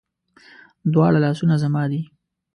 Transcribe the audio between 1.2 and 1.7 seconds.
لاسونه